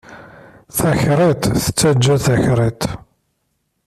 [0.77, 2.81] Takriḍt tettaǧǧa-d takriḍt.